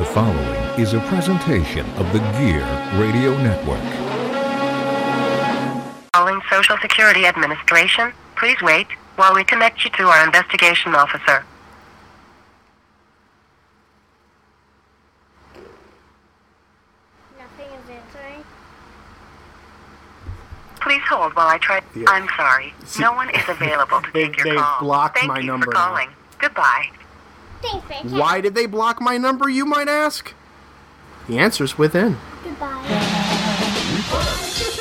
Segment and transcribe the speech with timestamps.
[0.00, 2.64] The following is a presentation of the Gear
[2.98, 3.84] Radio Network.
[6.14, 8.10] Calling Social Security Administration.
[8.34, 11.44] Please wait while we connect you to our investigation officer.
[17.38, 18.44] Nothing is answering.
[20.80, 21.80] Please hold while I try.
[21.94, 22.04] Yeah.
[22.08, 22.72] I'm sorry.
[22.84, 24.80] See- no one is available to They- take your they call.
[24.80, 25.86] blocked Thank my you number for now.
[25.88, 26.08] calling.
[26.38, 26.90] Goodbye.
[27.62, 28.20] Thanks, Rick.
[28.20, 30.34] Why did they block my number, you might ask?
[31.28, 32.16] The answer's within.
[32.42, 32.86] Goodbye.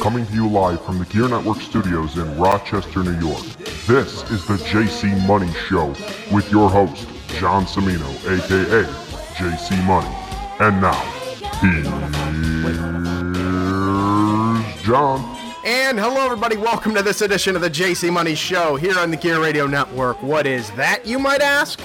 [0.01, 3.43] Coming to you live from the Gear Network studios in Rochester, New York.
[3.85, 5.89] This is the JC Money Show
[6.31, 8.85] with your host, John Semino, aka
[9.35, 10.07] JC Money.
[10.61, 10.93] And now,
[11.59, 11.85] here's
[14.85, 15.37] John.
[15.65, 16.55] And hello, everybody.
[16.55, 20.23] Welcome to this edition of the JC Money Show here on the Gear Radio Network.
[20.23, 21.81] What is that, you might ask?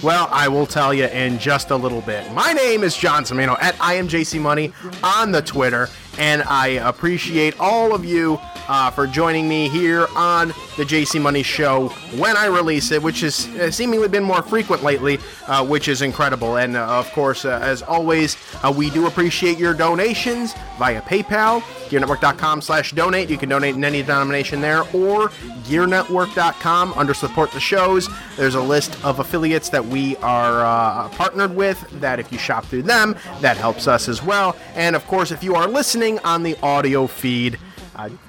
[0.00, 2.30] Well, I will tell you in just a little bit.
[2.32, 5.88] My name is John Semino at I am JC Money on the Twitter,
[6.18, 11.42] and I appreciate all of you uh, for joining me here on the JC Money
[11.42, 15.88] Show when I release it, which has uh, seemingly been more frequent lately, uh, which
[15.88, 16.56] is incredible.
[16.56, 21.60] And uh, of course, uh, as always, uh, we do appreciate your donations via PayPal,
[21.88, 23.30] gearnetwork.com slash donate.
[23.30, 25.28] You can donate in any denomination there, or
[25.64, 28.08] gearnetwork.com under support the shows.
[28.36, 32.82] There's a list of affiliates that we are partnered with that if you shop through
[32.82, 34.56] them, that helps us as well.
[34.74, 37.58] And of course, if you are listening on the audio feed,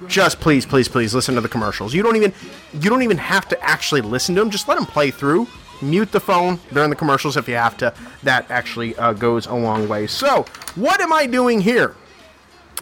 [0.06, 1.94] just please, please, please listen to the commercials.
[1.94, 2.32] You don't even
[2.74, 4.50] you don't even have to actually listen to them.
[4.50, 5.46] Just let them play through.
[5.82, 7.94] Mute the phone during the commercials if you have to.
[8.22, 10.06] That actually uh, goes a long way.
[10.06, 10.44] So,
[10.74, 11.94] what am I doing here?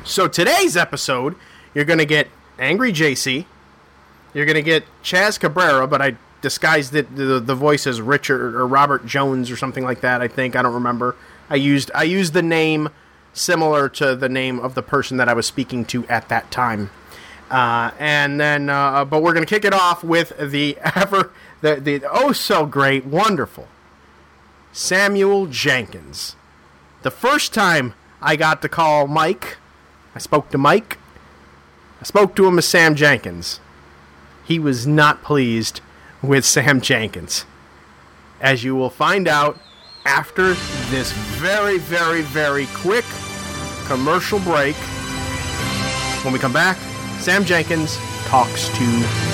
[0.04, 1.36] So today's episode,
[1.74, 3.46] you're going to get Angry JC,
[4.34, 8.54] you're going to get Chaz Cabrera, but I disguised it the, the voice as Richard
[8.54, 10.20] or Robert Jones or something like that.
[10.20, 11.16] I think I don't remember.
[11.48, 12.90] I used I used the name
[13.32, 16.90] similar to the name of the person that I was speaking to at that time.
[17.50, 21.76] Uh, and then, uh, but we're going to kick it off with the ever the
[21.76, 23.68] the oh so great, wonderful
[24.72, 26.36] Samuel Jenkins.
[27.02, 29.58] The first time I got to call Mike,
[30.14, 30.98] I spoke to Mike.
[32.00, 33.60] I spoke to him as Sam Jenkins.
[34.44, 35.80] He was not pleased
[36.22, 37.44] with Sam Jenkins.
[38.40, 39.58] As you will find out
[40.04, 40.54] after
[40.90, 43.04] this very, very, very quick
[43.86, 44.76] commercial break.
[46.24, 46.76] When we come back,
[47.24, 49.33] Sam Jenkins talks to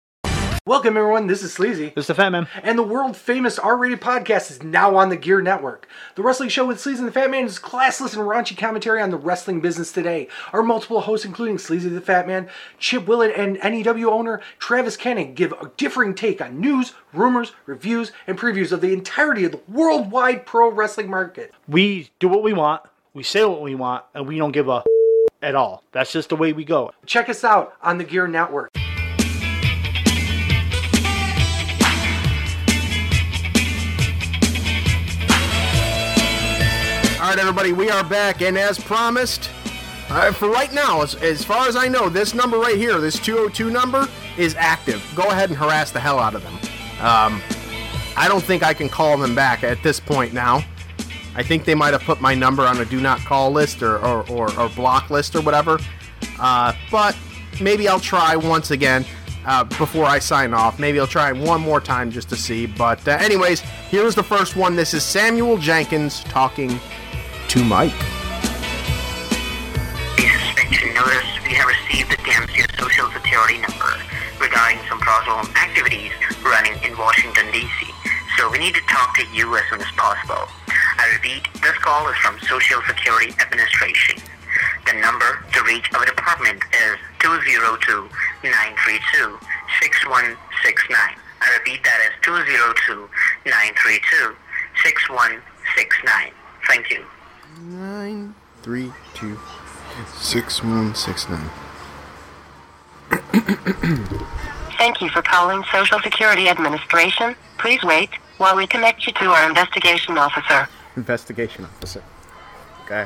[0.67, 1.25] Welcome, everyone.
[1.25, 1.91] This is Sleazy.
[1.95, 2.47] This is the Fat Man.
[2.61, 5.87] And the world famous R rated podcast is now on the Gear Network.
[6.13, 9.09] The Wrestling Show with Sleazy and the Fat Man is classless and raunchy commentary on
[9.09, 10.27] the wrestling business today.
[10.53, 12.47] Our multiple hosts, including Sleazy the Fat Man,
[12.77, 18.11] Chip Willett, and NEW owner Travis Kenning, give a differing take on news, rumors, reviews,
[18.27, 21.55] and previews of the entirety of the worldwide pro wrestling market.
[21.67, 22.83] We do what we want,
[23.15, 24.83] we say what we want, and we don't give a
[25.41, 25.81] at all.
[25.91, 26.91] That's just the way we go.
[27.07, 28.71] Check us out on the Gear Network.
[37.31, 39.49] Right, everybody, we are back, and as promised,
[40.09, 43.17] uh, for right now, as, as far as I know, this number right here, this
[43.17, 44.05] 202 number,
[44.37, 45.01] is active.
[45.15, 46.55] Go ahead and harass the hell out of them.
[46.99, 47.41] Um,
[48.17, 50.61] I don't think I can call them back at this point now.
[51.33, 53.97] I think they might have put my number on a do not call list or,
[53.99, 55.79] or, or, or block list or whatever.
[56.37, 57.17] Uh, but
[57.61, 59.05] maybe I'll try once again
[59.45, 60.79] uh, before I sign off.
[60.79, 62.65] Maybe I'll try one more time just to see.
[62.65, 64.75] But, uh, anyways, here's the first one.
[64.75, 66.77] This is Samuel Jenkins talking
[67.51, 67.91] to Mike.
[70.15, 73.91] suspension notice, we have received the Dempsey Social Security number
[74.39, 76.15] regarding some fraudulent activities
[76.47, 77.91] running in Washington, D.C.
[78.39, 80.47] So we need to talk to you as soon as possible.
[80.95, 84.23] I repeat, this call is from Social Security Administration.
[84.87, 89.27] The number to reach our department is 202-932-6169.
[90.87, 92.15] I repeat, that is
[93.43, 96.31] 202-932-6169.
[96.65, 97.03] Thank you.
[97.59, 98.33] Nine
[98.63, 99.37] three two
[100.17, 101.49] six one six nine.
[104.77, 107.35] Thank you for calling Social Security Administration.
[107.57, 110.69] Please wait while we connect you to our investigation officer.
[110.95, 112.01] Investigation officer.
[112.85, 113.05] Okay.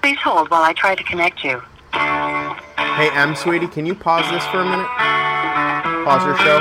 [0.00, 1.60] Please hold while I try to connect you.
[1.92, 4.88] Hey, M, sweetie, can you pause this for a minute?
[6.04, 6.60] Pause your show.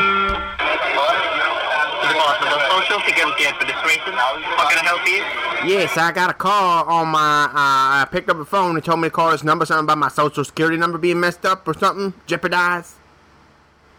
[2.03, 4.13] Department of Social Security Administration.
[4.13, 5.44] How can I help you?
[5.65, 7.45] Yes, I got a call on my.
[7.45, 9.65] Uh, I picked up the phone and told me to call this number.
[9.65, 12.93] Something about my social security number being messed up or something, jeopardized.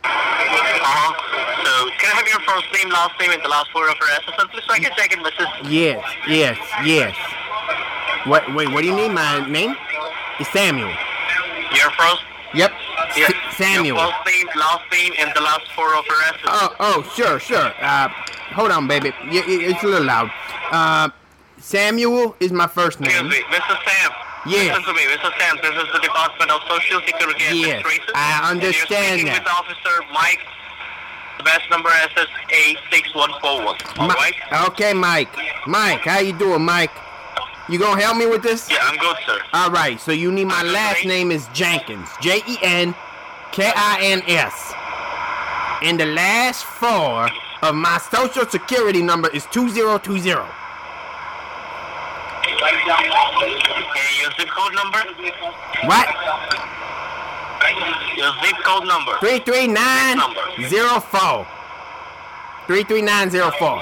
[0.05, 1.13] Uh-huh.
[1.65, 4.09] So, can I have your first name, last name, and the last four of your
[4.09, 5.71] SSN, please, so I can check in.
[5.73, 7.17] Yes, yes, yes.
[8.27, 8.55] What?
[8.55, 9.09] Wait, what do you need?
[9.11, 9.75] My name?
[10.39, 10.89] It's Samuel.
[11.75, 12.23] Your first,
[12.55, 12.73] Yep.
[13.17, 13.97] yeah, S- Samuel.
[13.97, 16.47] Your first name, last name, and the last four of your SSN.
[16.47, 17.73] Oh, oh, sure, sure.
[17.81, 18.09] Uh,
[18.55, 19.13] hold on, baby.
[19.25, 20.31] Y- It's a little loud.
[20.71, 21.09] Uh,
[21.59, 23.11] Samuel is my first name.
[23.27, 23.77] Excuse me, Mr.
[23.85, 24.11] Sam.
[24.47, 24.69] Yes.
[24.77, 25.39] Listen to me, Mr.
[25.39, 25.57] Sam.
[25.63, 28.05] This is the Department of Social Security Yes, Administration.
[28.15, 29.43] I And you're speaking that.
[29.43, 30.41] with Officer Mike.
[31.39, 33.99] The best number is A6141.
[33.99, 34.35] All Mi- right?
[34.69, 35.29] Okay, Mike.
[35.67, 36.91] Mike, how you doing, Mike?
[37.69, 38.71] You gonna help me with this?
[38.71, 39.39] Yeah, I'm good, sir.
[39.53, 40.01] All right.
[40.01, 42.09] So you need my last name is Jenkins.
[42.21, 42.95] J E N
[43.51, 44.73] K I N S.
[45.83, 47.29] And the last four
[47.63, 50.47] of my social security number is two zero two zero.
[52.47, 55.03] Okay, your zip code number?
[55.85, 56.07] What?
[58.17, 59.19] Your zip code number.
[59.19, 60.21] Three three nine
[60.69, 61.47] zero four.
[62.67, 63.71] Three three nine zero four.
[63.71, 63.81] All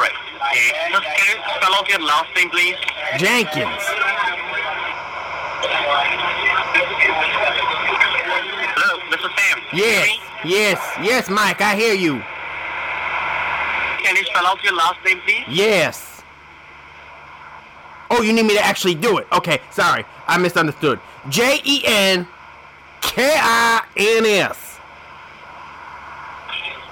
[0.00, 0.12] right.
[0.50, 0.72] Okay.
[0.90, 2.76] Just can you spell out your last name, please?
[3.18, 3.82] Jenkins.
[7.64, 9.28] Hello, Mr.
[9.36, 9.58] Sam.
[9.72, 10.08] Yes,
[10.44, 11.60] yes, yes, Mike.
[11.60, 12.22] I hear you.
[14.04, 15.44] Can you spell out your last name, please?
[15.48, 16.13] Yes.
[18.10, 19.26] Oh, you need me to actually do it.
[19.32, 20.04] Okay, sorry.
[20.26, 21.00] I misunderstood.
[21.28, 22.26] J E N
[23.00, 24.78] K I N S.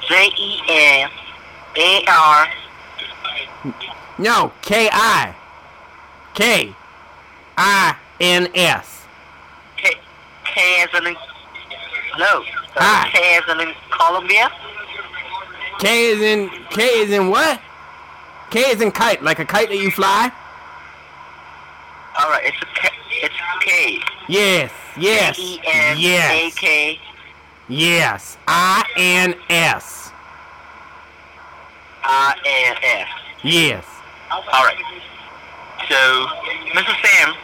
[0.08, 1.10] J E N
[1.76, 2.48] A R.
[4.18, 5.34] No, K I.
[6.34, 6.74] K
[7.56, 9.04] I N S.
[9.76, 9.90] K
[10.44, 11.16] K as in.
[12.14, 12.40] Uh,
[12.76, 13.08] Hi.
[13.10, 14.50] K as in Colombia.
[15.78, 17.60] K is in K is in what?
[18.50, 20.30] K is in kite, like a kite that you fly.
[22.18, 22.88] All right, it's a K.
[23.22, 23.98] It's K.
[24.28, 26.98] Yes, yes, yes, K.
[27.68, 28.36] yes.
[28.48, 30.10] I N S.
[32.04, 33.08] R N S.
[33.42, 33.84] Yes.
[34.30, 34.76] All right.
[35.88, 36.26] So,
[36.74, 36.94] Mr.
[37.04, 37.34] Sam,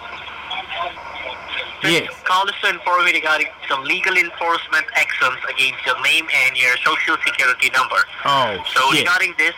[1.85, 2.09] Yes.
[2.25, 6.77] call us to inform you regarding some legal enforcement actions against your name and your
[6.79, 7.97] social security number.
[8.25, 9.01] Oh, So shit.
[9.07, 9.55] regarding this,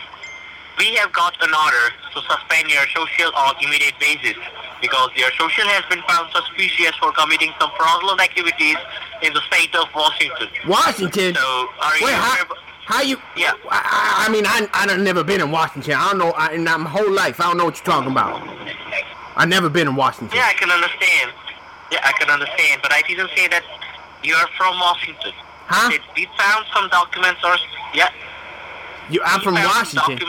[0.77, 4.37] we have got an order to suspend your social on immediate basis
[4.81, 8.77] because your social has been found suspicious for committing some fraudulent activities
[9.21, 10.47] in the state of Washington.
[10.67, 11.35] Washington.
[11.35, 12.45] So, are you Wait, how,
[12.85, 13.17] how you?
[13.37, 13.53] Yeah.
[13.69, 15.93] I, I mean, I I never been in Washington.
[15.93, 16.31] I don't know.
[16.31, 18.41] I, in my whole life, I don't know what you're talking about.
[19.35, 20.35] I never been in Washington.
[20.35, 21.31] Yeah, I can understand.
[21.91, 23.63] Yeah, I can understand, but I didn't say that
[24.23, 25.33] you are from Washington.
[25.67, 25.91] Huh?
[26.15, 27.55] We found some documents or
[27.93, 28.09] yeah.
[29.11, 30.19] You, I'm from Washington.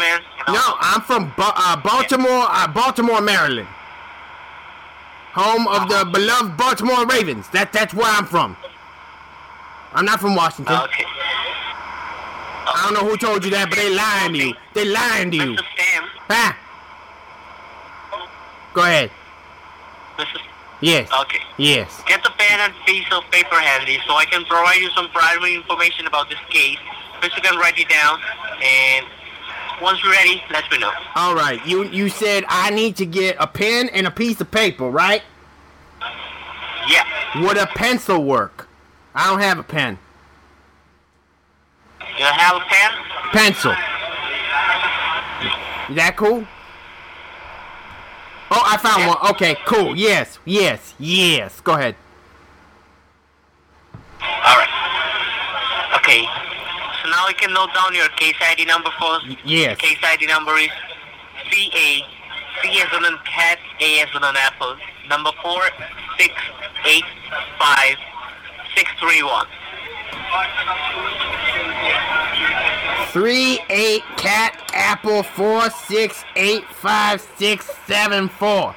[0.48, 3.68] No, I'm from Ba- uh, Baltimore, uh, Baltimore, Maryland.
[5.34, 7.48] Home of the beloved Baltimore Ravens.
[7.50, 8.56] That that's where I'm from.
[9.94, 10.74] I'm not from Washington.
[10.76, 11.04] Okay.
[11.06, 14.54] I don't know who told you that, but they lying to you.
[14.74, 15.52] They lying to you.
[15.56, 15.64] Mr.
[15.78, 16.52] Sam, Huh?
[18.74, 19.10] Go ahead.
[20.18, 20.38] Mr.
[20.80, 21.08] Yes.
[21.22, 21.38] Okay.
[21.58, 22.02] Yes.
[22.06, 25.54] Get the pen and piece of paper handy so I can provide you some primary
[25.54, 26.78] information about this case.
[27.22, 28.18] First you can write it down
[28.60, 29.06] and
[29.80, 30.92] once we're ready, let me know.
[31.14, 31.64] All right.
[31.64, 35.22] You you said I need to get a pen and a piece of paper, right?
[36.88, 37.04] Yeah.
[37.40, 38.68] Would a pencil work?
[39.14, 39.98] I don't have a pen.
[42.18, 42.90] You have a pen?
[43.30, 43.72] Pencil.
[45.90, 46.44] Is that cool?
[48.50, 49.30] Oh, I found one.
[49.30, 49.96] Okay, cool.
[49.96, 51.60] Yes, yes, yes.
[51.60, 51.94] Go ahead.
[54.20, 54.68] Alright.
[55.96, 56.51] Okay.
[57.02, 59.26] So now you can note down your case ID number first.
[59.44, 59.76] yes.
[59.78, 60.70] Case ID number is
[61.50, 62.04] CA,
[62.62, 64.76] C as in cat, A as in apple,
[65.08, 65.62] number four
[66.16, 66.32] six
[66.84, 67.04] eight
[67.58, 67.96] five
[68.76, 69.46] six three one.
[73.08, 78.74] Three eight cat apple four six eight five six seven four.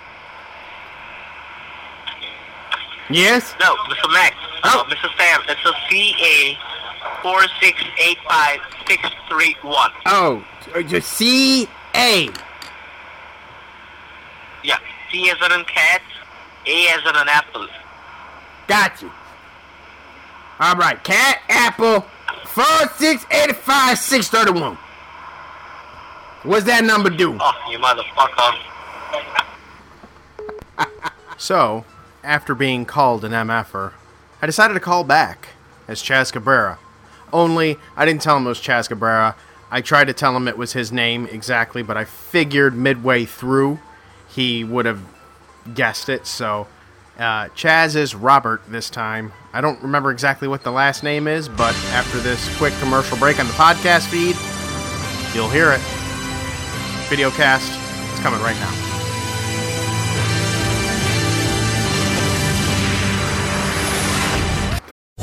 [3.10, 3.54] Yes.
[3.62, 4.12] No, Mr.
[4.14, 4.36] Max.
[4.64, 4.84] Oh.
[4.90, 5.16] No, Mr.
[5.16, 5.42] Sam.
[5.48, 6.58] It's a CA
[7.22, 9.92] four six eight five six three one.
[10.06, 12.30] Oh, uh, just C A.
[14.64, 14.78] Yeah.
[15.12, 16.02] C as in cat,
[16.66, 17.68] A as in an apple.
[18.68, 19.12] Got you.
[20.60, 22.02] All right, cat apple
[22.46, 24.78] four six eight five six thirty one.
[26.44, 27.38] What's that number do?
[27.40, 28.60] Oh, you motherfucker.
[31.38, 31.84] So,
[32.24, 33.92] after being called an MFer,
[34.42, 35.50] I decided to call back
[35.88, 36.80] as Chaz Cabrera.
[37.34, 39.36] Only, I didn't tell him it was Chaz Cabrera.
[39.72, 43.80] I tried to tell him it was his name exactly, but I figured midway through
[44.28, 45.02] he would have
[45.74, 46.28] guessed it.
[46.28, 46.68] So,
[47.18, 49.32] uh, Chaz is Robert this time.
[49.54, 53.40] I don't remember exactly what the last name is, but after this quick commercial break
[53.40, 54.36] on the podcast feed,
[55.36, 55.82] you'll hear it.
[57.10, 57.72] Video cast,
[58.12, 58.95] it's coming right now.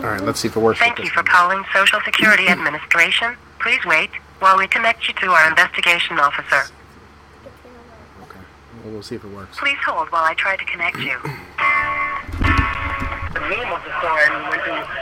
[0.00, 0.78] All right, let's see if it works.
[0.78, 3.36] Thank you for calling Social Security Administration.
[3.58, 6.72] Please wait while we connect you to our investigation officer.
[8.22, 8.40] Okay,
[8.86, 9.58] we'll see if it works.
[9.58, 11.18] Please hold while I try to connect you.
[13.32, 15.00] The name of the sign went to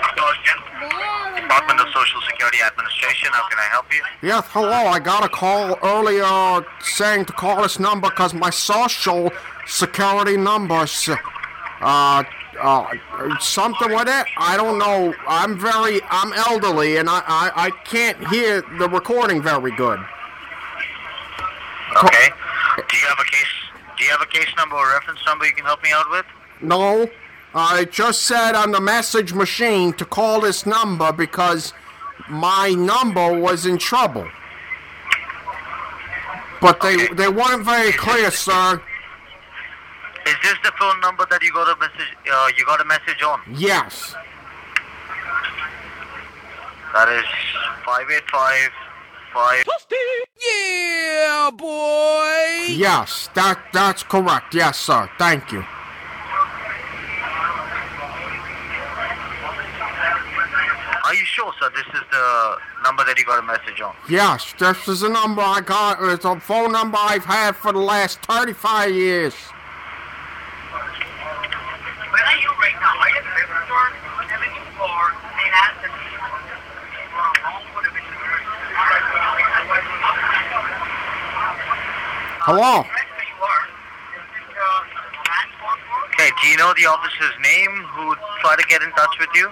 [1.41, 3.31] Department of Social Security Administration.
[3.33, 4.03] How can I help you?
[4.23, 4.71] Yes, hello.
[4.71, 9.31] I got a call earlier saying to call this number because my social
[9.67, 11.09] security number's
[11.81, 12.23] uh,
[12.61, 14.27] uh, something with it.
[14.37, 15.15] I don't know.
[15.27, 19.99] I'm very, I'm elderly and I, I, I can't hear the recording very good.
[22.05, 22.29] Okay.
[22.77, 23.55] Do you have a case
[23.97, 26.27] Do you have a case number or reference number you can help me out with?
[26.61, 27.09] No,
[27.55, 31.73] I just said on the message machine to call this number because
[32.29, 34.29] my number was in trouble.
[36.61, 38.83] But they they weren't very clear, sir.
[40.29, 42.13] Is this the phone number that you got a message?
[42.31, 43.41] Uh, you got a message on?
[43.57, 44.15] Yes.
[46.93, 47.25] That is
[47.87, 48.71] five eight five
[49.33, 49.65] five.
[50.45, 52.67] Yeah, boy.
[52.69, 54.55] Yes, that that's correct.
[54.55, 55.09] Yes, sir.
[55.19, 55.65] Thank you.
[61.05, 61.71] Are you sure, sir?
[61.75, 63.95] This is the number that you got a message on.
[64.11, 66.03] Yes, this is a number I got.
[66.03, 69.35] It's a phone number I've had for the last 35 years.
[72.29, 72.93] Where are you right now?
[73.01, 73.89] Are you at the liquor store?
[74.29, 74.85] 74
[75.33, 75.55] St.
[75.65, 75.97] Anthony.
[82.45, 82.85] Hello.
[86.13, 89.51] Okay, do you know the officer's name who tried to get in touch with you?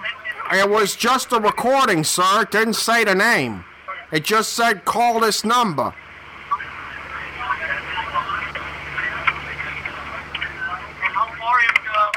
[0.53, 2.43] It was just a recording, sir.
[2.43, 3.65] It didn't say the name.
[4.11, 5.95] It just said call this number.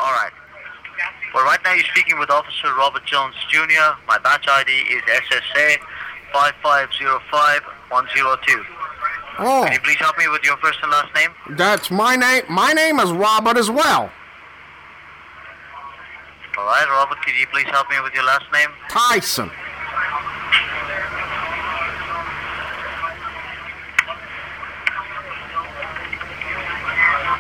[0.03, 0.33] All right.
[1.35, 3.95] Well, right now you're speaking with Officer Robert Jones Jr.
[4.09, 5.77] My batch ID is SSA
[6.35, 8.65] 5505102.
[9.43, 11.31] Oh, Can you please help me with your first and last name?
[11.57, 12.43] that's my name.
[12.49, 14.11] My name is Robert as well.
[16.59, 18.69] All right, Robert, could you please help me with your last name?
[18.91, 19.51] Tyson.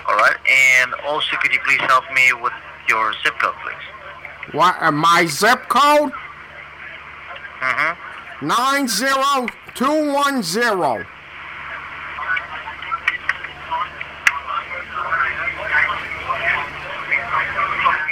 [0.08, 2.52] All right, and also could you please help me with
[2.90, 4.54] your zip code, please?
[4.54, 4.76] What?
[4.80, 6.12] Uh, my zip code?
[7.60, 8.46] Mm-hmm.
[8.46, 11.04] Nine zero two one zero.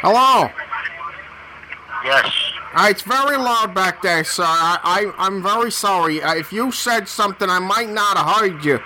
[0.01, 0.49] Hello.
[2.05, 2.33] Yes.
[2.75, 4.45] Uh, it's very loud back there, sir.
[4.47, 6.23] I, I I'm very sorry.
[6.23, 8.81] Uh, if you said something, I might not have heard you.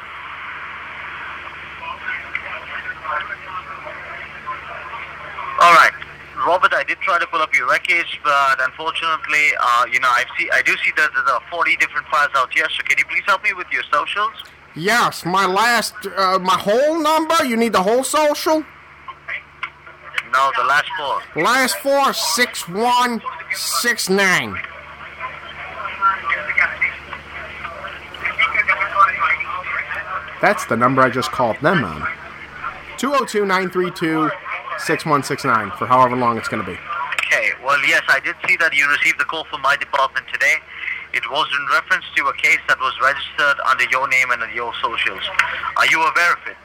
[5.62, 5.92] All right,
[6.44, 6.75] Robert.
[6.75, 10.51] I did try to pull up your records, but unfortunately, uh, you know, I see,
[10.53, 12.66] I do see that there are 40 different files out here.
[12.68, 14.33] So can you please help me with your socials?
[14.75, 17.44] Yes, my last, uh, my whole number.
[17.44, 18.64] You need the whole social.
[20.33, 21.42] No, the last four.
[21.44, 23.22] Last four six one
[23.53, 24.59] six nine.
[30.40, 32.01] That's the number I just called them on.
[32.98, 34.29] 202 932
[34.78, 36.78] 6169 for however long it's going to be.
[37.26, 37.50] Okay.
[37.64, 40.56] Well, yes, I did see that you received a call from my department today.
[41.12, 44.72] It was in reference to a case that was registered under your name and your
[44.82, 45.22] socials.
[45.76, 46.56] Are you aware of it?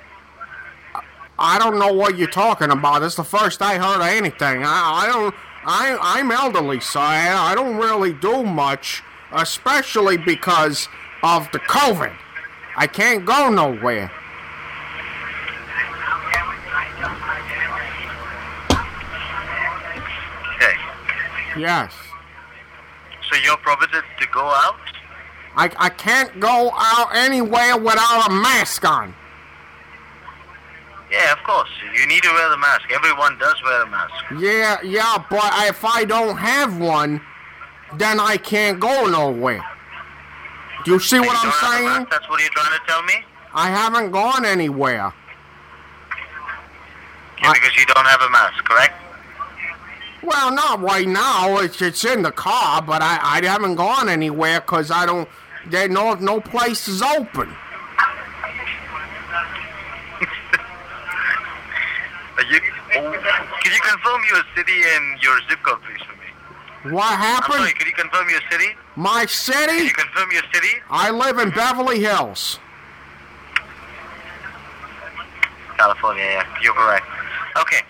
[1.40, 3.04] I don't know what you're talking about.
[3.04, 4.64] It's the first I heard of anything.
[4.64, 5.36] I, I don't.
[5.66, 10.88] I, I'm elderly, so I, I don't really do much, especially because
[11.24, 12.16] of the COVID.
[12.78, 14.10] I can't go nowhere.
[20.56, 20.76] Okay.
[21.60, 21.94] Yes.
[23.30, 24.76] So you're prohibited to go out?
[25.56, 29.14] I, I can't go out anywhere without a mask on.
[31.12, 31.70] Yeah, of course.
[31.98, 32.90] You need to wear the mask.
[32.94, 34.14] Everyone does wear a mask.
[34.40, 37.22] Yeah, yeah, but if I don't have one,
[37.96, 39.64] then I can't go nowhere.
[40.86, 41.86] Do you see You what I'm have a saying?
[41.86, 42.10] mask?
[42.12, 43.14] That's what you're trying to tell me?
[43.54, 45.14] I haven't gone anywhere.
[47.40, 48.96] Okay, because you don't have a mask, correct?
[50.28, 51.58] Well, not right now.
[51.60, 55.30] It's it's in the car, but I, I haven't gone anywhere because I don't.
[55.68, 57.56] There no no place is open.
[62.38, 62.60] Are you,
[62.98, 66.94] oh, could you confirm your city and your zip code, please, for me?
[66.94, 67.60] What happened?
[67.60, 68.76] sorry, could you confirm your city?
[68.96, 69.86] My city?
[69.86, 70.76] you confirm your city?
[70.90, 72.60] I live in Beverly Hills.
[75.78, 76.46] California, yeah.
[76.62, 77.06] You're correct.
[77.58, 77.82] Okay.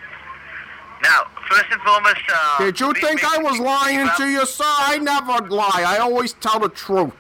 [1.08, 4.64] Now, first and foremost, uh, Did you think I was lying to you, sir?
[4.66, 5.84] I never lie.
[5.88, 7.14] I always tell the truth.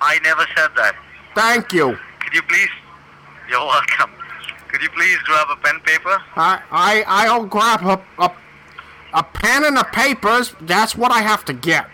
[0.00, 0.94] I never said that.
[1.34, 1.98] Thank you.
[2.20, 2.68] Could you please?
[3.48, 4.10] You're welcome.
[4.68, 6.22] Could you please grab a pen paper?
[6.36, 8.32] I I I'll grab a a,
[9.14, 10.54] a pen and a papers.
[10.60, 11.88] That's what I have to get.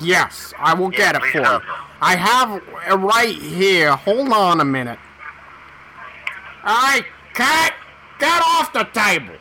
[0.00, 1.60] Yes, I will Yeah, get it for you.
[2.02, 3.96] I have it right here.
[3.96, 4.98] Hold on a minute.
[6.64, 7.74] All right, cat,
[8.18, 9.34] get off the table.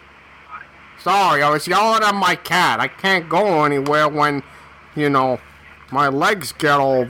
[1.04, 2.80] Sorry, oh, I was yelling at my cat.
[2.80, 4.42] I can't go anywhere when,
[4.96, 5.38] you know,
[5.92, 7.10] my legs get all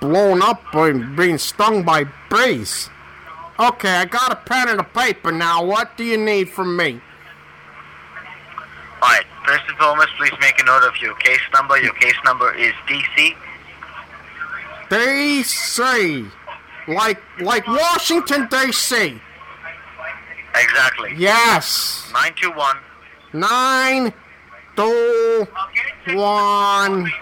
[0.00, 2.88] blown up and being stung by bees.
[3.58, 5.64] Okay, I got a pen and a paper now.
[5.64, 7.00] What do you need from me?
[9.02, 11.78] Alright, first and foremost, please make a note of your case number.
[11.80, 13.34] Your case number is DC.
[14.88, 16.30] DC.
[16.86, 19.20] Like like Washington DC.
[20.56, 21.14] Exactly.
[21.16, 22.08] Yes.
[22.12, 22.76] 921.
[23.32, 24.12] Nine,
[24.76, 25.46] two,
[26.16, 27.12] one.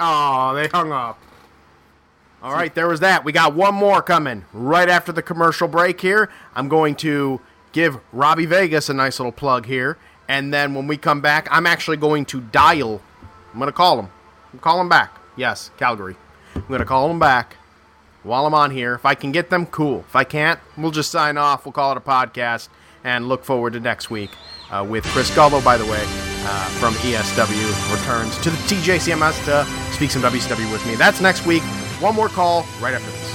[0.00, 1.18] Oh, they hung up.
[2.40, 3.24] All right, there was that.
[3.24, 6.30] We got one more coming right after the commercial break here.
[6.54, 7.40] I'm going to
[7.72, 9.98] give Robbie Vegas a nice little plug here.
[10.28, 13.00] And then when we come back, I'm actually going to dial.
[13.52, 14.08] I'm going to call him.
[14.52, 15.18] I'm call him back.
[15.36, 16.16] Yes, Calgary.
[16.54, 17.56] I'm going to call him back
[18.22, 18.94] while I'm on here.
[18.94, 20.00] If I can get them, cool.
[20.00, 21.64] If I can't, we'll just sign off.
[21.64, 22.68] We'll call it a podcast
[23.04, 24.30] and look forward to next week
[24.70, 29.92] uh, with Chris Gullo, by the way, uh, from ESW, returns to the TJCMS to
[29.92, 30.94] speak some WCW with me.
[30.94, 31.62] That's next week.
[32.00, 33.27] One more call right after this.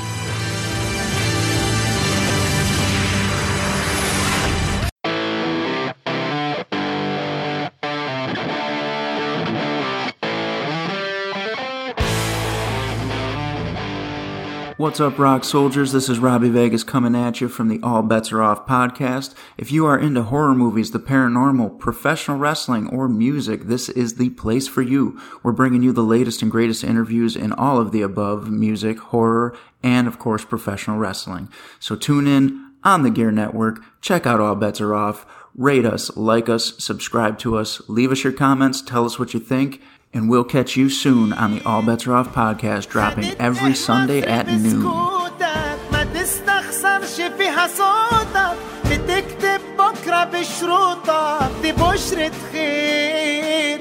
[14.84, 15.94] What's up, rock soldiers?
[15.94, 19.34] This is Robbie Vegas coming at you from the All Bets Are Off podcast.
[19.58, 24.32] If you are into horror movies, the paranormal, professional wrestling, or music, this is the
[24.32, 25.18] place for you.
[25.42, 29.56] We're bringing you the latest and greatest interviews in all of the above music, horror,
[29.82, 31.48] and of course, professional wrestling.
[31.80, 33.80] So tune in on the Gear Network.
[34.02, 35.26] Check out All Bets Are Off.
[35.56, 39.40] Rate us, like us, subscribe to us, leave us your comments, tell us what you
[39.40, 39.82] think,
[40.15, 44.23] and we'll catch you soon on the All Bets Are Off podcast, dropping every Sunday
[44.23, 44.83] at noon.
[44.83, 48.57] سكوتك ما تستخسرش فيها صوتك
[48.91, 53.81] بتكتب بكرة بشروطك دي بشرة خير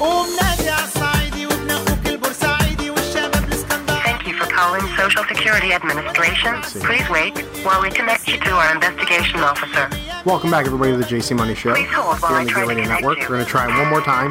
[0.00, 5.72] قوم نادي على الصعيدي وابن اخوك البورسعيدي والشباب الاسكندراني Thank you for calling Social Security
[5.72, 6.52] Administration.
[6.86, 7.34] Please wait
[7.66, 9.84] while we connect you to our investigation officer.
[10.24, 12.52] Welcome back, everybody, to the JC Money Show Please hold while here I on the
[12.52, 13.18] try Gear to Radio connect Network.
[13.18, 13.24] you.
[13.28, 14.30] We're going to try one more time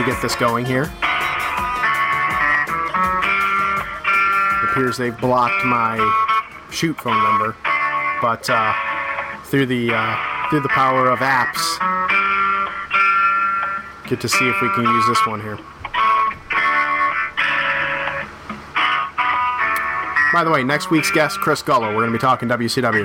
[0.00, 0.84] to get this going here.
[4.54, 5.98] It appears they've blocked my
[6.70, 7.54] shoot phone number,
[8.22, 8.72] but uh,
[9.44, 11.60] through the uh, through the power of apps,
[14.08, 15.58] get to see if we can use this one here.
[20.32, 21.88] By the way, next week's guest, Chris Gullo.
[21.88, 23.04] We're going to be talking WCW.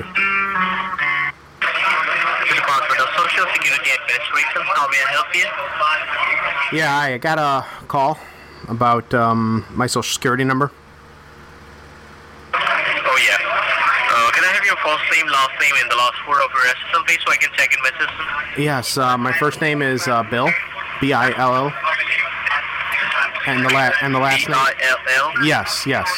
[2.56, 4.62] Department of Social Security Administration.
[4.64, 5.44] How may I help you?
[6.72, 8.18] Yeah, I got a call
[8.68, 10.72] about um, my social security number.
[12.52, 13.36] Oh, yeah.
[13.38, 16.62] Uh, can I have your first name, last name, and the last four of your
[16.74, 18.62] SSN, please, so I can check in my system?
[18.62, 20.50] Yes, uh, my first name is uh, Bill,
[21.00, 21.72] B I L L,
[23.46, 24.56] and the la- and the last name.
[24.58, 25.44] B-I-L-L?
[25.44, 26.10] Yes, yes.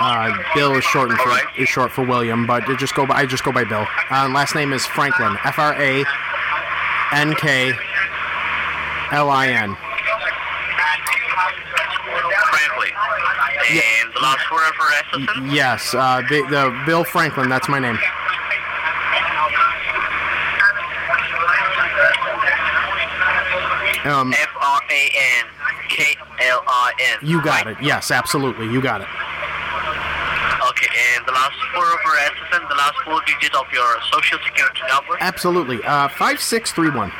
[0.00, 3.44] Uh, Bill is short for is short for William, but just go by I just
[3.44, 3.86] go by Bill.
[4.10, 6.04] Uh, last name is Franklin, F R A
[7.12, 7.72] N K
[9.12, 9.76] L I N.
[12.50, 12.92] Franklin.
[13.70, 14.90] And the last four of your
[15.26, 15.54] SSN?
[15.54, 17.48] Yes, uh, the, the Bill Franklin.
[17.48, 17.98] That's my name.
[24.04, 25.58] Um, F-R-A-N-K-L-I-N.
[27.22, 27.76] you got it.
[27.82, 28.64] Yes, absolutely.
[28.72, 29.08] You got it.
[30.70, 34.38] Okay, and the last four of your SSN, the last four digits of your social
[34.46, 35.18] security number?
[35.20, 35.82] Absolutely.
[35.84, 37.12] Uh, five six three one.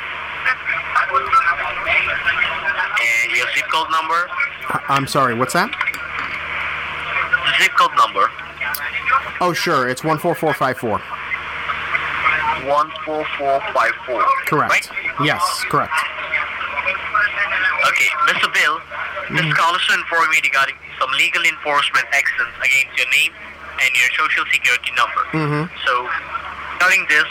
[3.01, 4.27] And your zip code number?
[4.89, 5.35] I'm sorry.
[5.35, 5.69] What's that?
[7.61, 8.29] Zip code number.
[9.39, 9.87] Oh, sure.
[9.89, 10.99] It's one four four five four.
[12.61, 14.23] 14454.
[14.45, 14.91] Correct.
[15.23, 15.93] Yes, correct.
[17.89, 18.53] Okay, Mr.
[18.53, 18.77] Bill,
[19.33, 23.33] this call is to inform me regarding some legal enforcement actions against your name
[23.81, 25.25] and your social security number.
[25.33, 25.73] Mm-hmm.
[25.89, 26.05] So,
[26.77, 27.25] regarding this,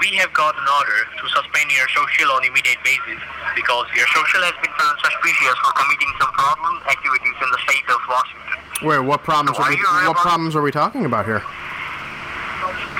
[0.00, 3.20] we have got an order to suspend your social on immediate basis
[3.54, 7.86] because your social has been found suspicious for committing some fraudulent activities in the state
[7.90, 8.58] of Washington.
[8.88, 9.76] Wait, what problems So are we,
[10.08, 11.42] what problems are we talking about here?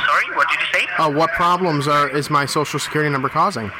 [0.07, 0.87] Sorry, what did you say?
[0.98, 3.70] Uh, what problems are is my social security number causing?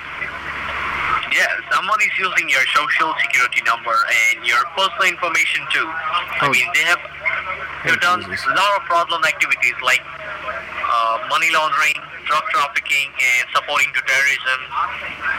[1.33, 3.95] Yeah, someone is using your social security number
[4.35, 5.87] and your personal information too.
[5.89, 6.51] I Oh.
[6.51, 7.01] mean, they have
[7.85, 10.01] they've done a lot of fraudulent activities like
[10.93, 11.95] uh, money laundering,
[12.27, 14.61] drug trafficking, and supporting to terrorism.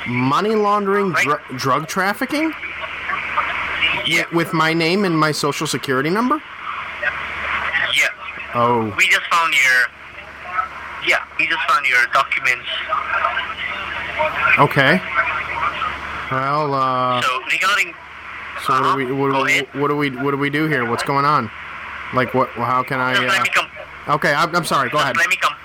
[0.08, 2.52] Money laundering, dr- drug trafficking?
[4.06, 4.26] Yeah.
[4.34, 6.42] With my name and my social security number?
[7.96, 8.08] Yeah,
[8.56, 9.88] Oh, we just found your
[11.08, 12.66] yeah, we just found your documents.
[14.60, 15.02] okay.
[16.32, 17.94] Well, uh, So regarding
[18.66, 20.90] so what do we what, do we what do we what do we do here?
[20.90, 21.52] What's going on?
[22.14, 22.50] Like what?
[22.52, 23.14] How can I?
[23.14, 23.44] Uh,
[24.08, 24.90] okay, I'm, I'm sorry.
[24.90, 25.18] Go just ahead.
[25.18, 25.56] let me com-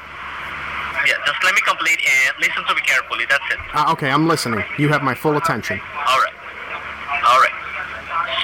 [1.06, 3.24] Yeah, just let me complete and listen to me carefully.
[3.28, 3.58] That's it.
[3.74, 4.62] Uh, okay, I'm listening.
[4.78, 5.80] You have my full attention.
[5.80, 6.34] All right.
[7.26, 7.54] All right.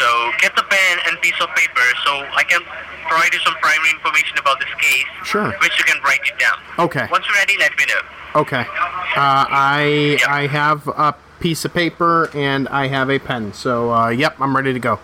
[0.00, 2.60] So get the pen and piece of paper so I can
[3.08, 5.04] provide you some primary information about this case.
[5.24, 5.52] Sure.
[5.60, 6.58] Which you can write it down.
[6.78, 7.06] Okay.
[7.10, 8.40] Once you're ready, let me know.
[8.40, 8.60] Okay.
[8.60, 13.52] Uh, I I have a piece of paper and I have a pen.
[13.52, 14.98] So uh, yep, I'm ready to go.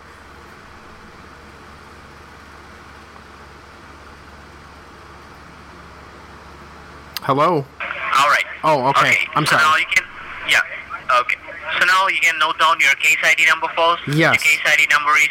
[7.31, 7.63] Hello.
[7.63, 8.45] All right.
[8.65, 9.15] Oh, okay.
[9.37, 9.63] I'm so sorry.
[9.63, 10.03] now you can,
[10.51, 11.37] yeah, okay.
[11.79, 14.03] So now you can note down your case ID number first.
[14.19, 14.35] Yes.
[14.35, 15.31] Your case ID number is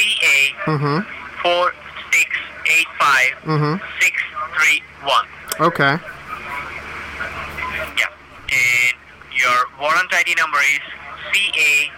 [0.00, 0.98] CA Mm-hmm.
[1.44, 1.74] four
[2.10, 2.30] six
[2.72, 3.84] eight five Mm-hmm.
[4.00, 4.16] six
[4.56, 5.26] three one.
[5.60, 6.00] Okay.
[8.00, 8.08] Yeah.
[8.48, 8.96] And
[9.36, 10.80] your warrant ID number is
[11.36, 11.92] CA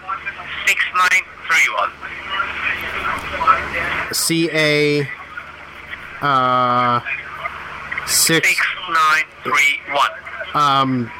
[0.66, 1.90] six nine three one.
[4.12, 5.06] C A.
[6.20, 6.98] Uh.
[8.06, 8.48] Six.
[8.48, 10.10] Six nine three one.
[10.54, 11.10] Um.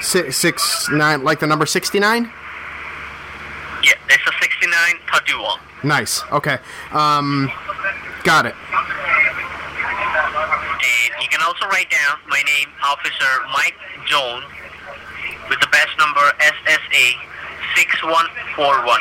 [0.00, 2.30] Six, six nine, like the number sixty nine.
[3.82, 5.00] Yeah, it's a sixty nine
[5.40, 5.60] one.
[5.82, 6.22] Nice.
[6.32, 6.58] Okay.
[6.92, 7.50] Um.
[8.24, 8.54] Got it.
[10.86, 13.76] And you can also write down my name, Officer Mike
[14.06, 14.44] Jones,
[15.48, 17.14] with the badge number SSA
[17.76, 19.00] 6141.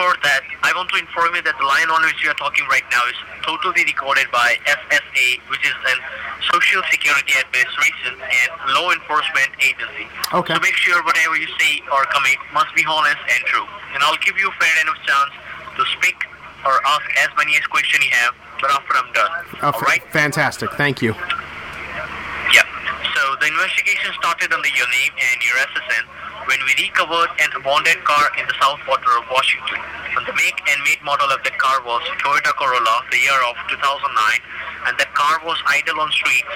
[0.00, 2.64] Before that, I want to inform you that the line on which we are talking
[2.72, 5.98] right now is totally recorded by SSA, which is an
[6.48, 10.08] Social Security Administration and law enforcement agency.
[10.32, 10.56] Okay.
[10.56, 13.68] So make sure whatever you say or commit must be honest and true.
[13.92, 15.36] And I'll give you a fair enough chance
[15.76, 16.16] to speak
[16.64, 19.32] or ask as many as question you have, but after I'm done.
[19.60, 20.00] Uh, All right?
[20.16, 20.72] Fantastic.
[20.80, 21.12] Thank you.
[22.56, 22.64] Yeah.
[23.12, 26.08] So the investigation started under your name and your SSN
[26.50, 29.78] when we recovered an abandoned car in the south quarter of Washington.
[30.26, 34.90] The make and make model of that car was Toyota Corolla, the year of 2009,
[34.90, 36.50] and that car was idle on streets.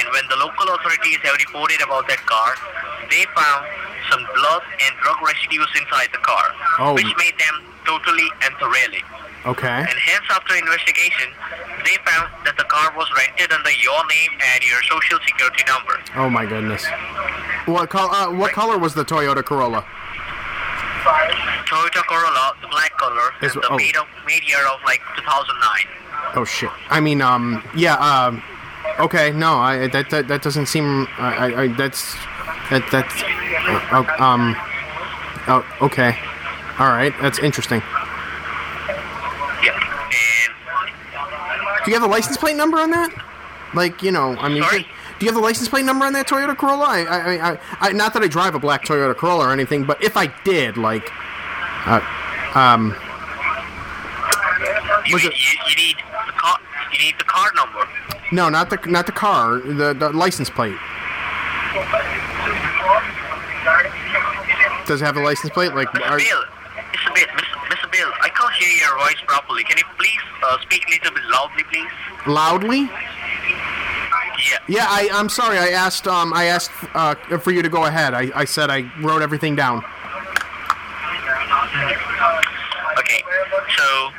[0.00, 2.56] And when the local authorities have reported about that car,
[3.12, 3.68] they found
[4.08, 6.46] some blood and drug residues inside the car,
[6.80, 6.96] Oh.
[6.96, 9.04] which made them totally and thoroughly.
[9.46, 9.68] Okay.
[9.68, 11.32] And hence, after investigation,
[11.84, 15.96] they found that the car was rented under your name and your social security number.
[16.16, 16.84] Oh my goodness.
[17.66, 18.12] What color?
[18.12, 19.84] Uh, what color was the Toyota Corolla?
[21.66, 23.76] Toyota Corolla, the black color, Is- the oh.
[23.76, 25.86] made, of, made year of like 2009.
[26.34, 26.70] Oh shit.
[26.90, 27.94] I mean, um, yeah.
[27.94, 28.42] Um,
[28.98, 29.32] okay.
[29.32, 31.08] No, I that that, that doesn't seem.
[31.18, 32.14] I, I, I that's
[32.70, 33.22] that that's.
[33.22, 34.56] Uh, oh, um.
[35.48, 36.16] Oh, okay.
[36.78, 37.12] All right.
[37.20, 37.82] That's interesting.
[39.64, 39.74] Yeah.
[39.74, 40.54] And
[41.84, 43.10] Do you have the license plate number on that?
[43.74, 46.26] Like, you know, I mean, do, do you have the license plate number on that
[46.26, 46.84] Toyota Corolla?
[46.84, 50.02] I, I, I, I, not that I drive a black Toyota Corolla or anything, but
[50.02, 51.10] if I did, like,
[51.86, 52.00] uh,
[52.54, 52.94] um,
[55.06, 55.36] you, was you, it?
[55.68, 56.58] you need the car.
[56.92, 57.88] You need the car number.
[58.32, 60.76] No, not the not the car, the, the license plate.
[64.86, 65.74] Does it have a license plate?
[65.74, 66.10] Like, Mr.
[66.10, 66.42] are, Bill,
[66.92, 67.14] Mr.
[67.14, 67.26] Bill.
[67.70, 67.92] Mr.
[67.92, 69.62] Bill, I can't hear your voice properly.
[69.62, 71.90] Can you please uh, speak a little bit loudly, please?
[72.26, 72.80] loudly?
[72.80, 74.58] Yeah.
[74.68, 75.58] Yeah, I, I'm sorry.
[75.58, 78.14] I asked, um, I asked uh, for you to go ahead.
[78.14, 79.84] I, I said I wrote everything down.
[82.98, 83.22] Okay,
[83.76, 84.10] so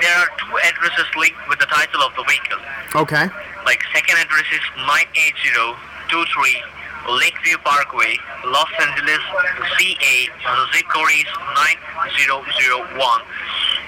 [0.00, 2.58] there are two addresses linked with the title of the vehicle.
[2.94, 3.28] Okay.
[3.64, 6.62] Like second address is 98023
[7.08, 9.22] Lakeview Parkway, Los Angeles,
[9.78, 10.28] CA.
[10.42, 11.30] The zip code is
[12.18, 13.22] 9001.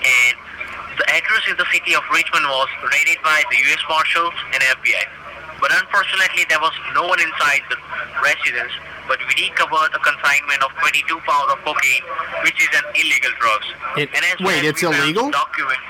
[0.05, 0.37] And
[0.98, 3.82] the address in the city of Richmond was raided by the U.S.
[3.88, 5.04] Marshals and FBI.
[5.61, 7.76] but unfortunately there was no one inside the
[8.22, 8.72] residence.
[9.08, 12.02] But we recovered a consignment of 22 pounds of cocaine,
[12.44, 13.62] which is an illegal drug.
[13.96, 15.30] It- And as wait, it's illegal?
[15.30, 15.80] Document.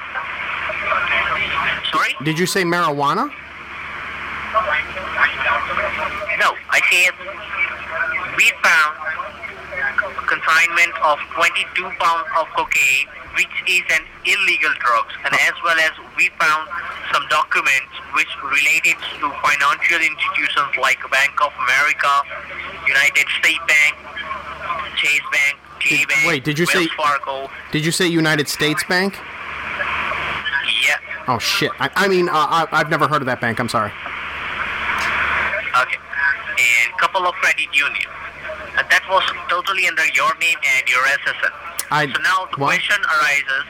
[1.91, 2.15] Sorry?
[2.23, 3.27] Did you say marijuana?
[6.39, 7.13] No, I said
[8.39, 8.95] we found
[10.17, 15.79] a consignment of 22 pounds of cocaine, which is an illegal drugs, and as well
[15.79, 16.69] as we found
[17.13, 22.13] some documents which related to financial institutions like Bank of America,
[22.87, 23.95] United States Bank,
[24.97, 27.51] Chase Bank, TD Bank, wait, did you Wells say- Fargo.
[27.73, 29.15] Did you say United States Bank?
[30.85, 30.97] Yeah.
[31.29, 31.71] Oh shit!
[31.79, 33.59] I, I mean, uh, I, I've never heard of that bank.
[33.61, 33.93] I'm sorry.
[35.77, 35.99] Okay.
[36.01, 38.09] And couple of credit unions.
[38.77, 41.53] And that was totally under your name and your SSN.
[41.91, 42.77] I- so now the what?
[42.77, 43.65] question arises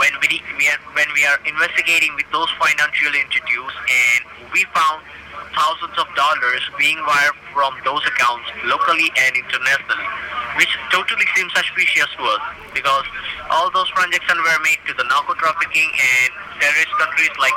[0.00, 4.20] when we, we are when we are investigating with those financial institutes and
[4.52, 5.04] we found
[5.52, 10.08] thousands of dollars being wired from those accounts locally and internationally,
[10.56, 12.42] which totally seems suspicious to us
[12.72, 13.04] because
[13.50, 16.30] all those transactions were made to the narco trafficking and
[16.62, 17.54] terrorist countries like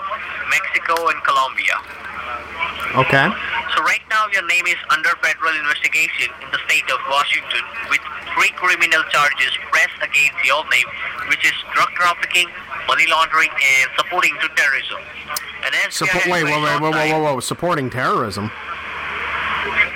[0.50, 1.78] Mexico and Colombia.
[2.96, 3.28] Okay.
[3.76, 8.02] So right now your name is under federal investigation in the state of Washington with
[8.38, 10.86] three criminal charges pressed against your name,
[11.30, 12.48] which is drug trafficking,
[12.88, 15.00] money laundering, and supporting to terrorism.
[15.66, 16.26] And as we are Support.
[16.28, 17.40] Wait, wait, wait, whoa, whoa, whoa, whoa!
[17.40, 18.52] Supporting terrorism.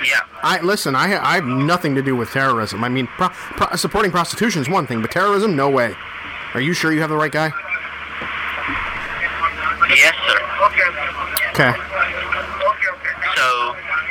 [0.04, 0.20] Yeah.
[0.42, 0.94] I listen.
[0.96, 2.82] I ha- I have nothing to do with terrorism.
[2.82, 5.94] I mean, pro- pro- supporting prostitution is one thing, but terrorism, no way.
[6.54, 7.52] Are you sure you have the right guy?
[9.90, 10.38] Yes, sir.
[11.50, 11.72] Okay.
[11.72, 12.07] So,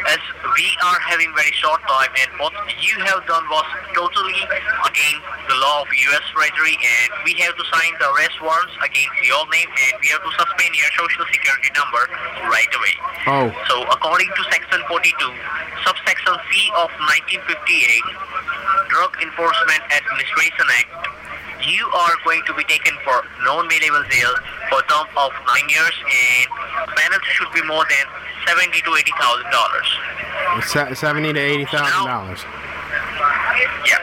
[0.08, 0.22] as
[0.56, 4.39] we are having very short time, and what you have done was totally
[4.88, 6.26] against the law of U.S.
[6.32, 10.24] Treasury, and we have to sign the arrest warrants against your name, and we have
[10.24, 12.04] to suspend your social security number
[12.48, 12.96] right away.
[13.28, 13.48] Oh.
[13.67, 15.12] So, according to Section 42,
[15.84, 16.89] subsection C of
[17.43, 17.43] 1958,
[18.88, 20.91] Drug Enforcement Administration Act,
[21.67, 24.34] you are going to be taken for non-bailable jail
[24.72, 26.48] for a term of nine years, and
[26.96, 28.06] penalty should be more than
[28.47, 29.88] seventy to eighty thousand dollars.
[30.97, 32.41] Seventy to eighty thousand dollars.
[33.86, 33.99] Yeah.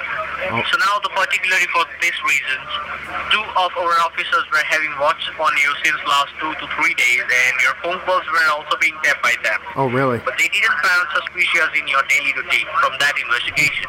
[0.52, 0.60] Oh.
[0.70, 2.68] So now, the particularly for these reasons,
[3.32, 7.24] two of our officers were having watched on you since last two to three days,
[7.24, 9.58] and your phone calls were also being tapped by them.
[9.76, 10.20] Oh, really?
[10.20, 13.88] But they didn't find suspicious in your daily routine from that investigation.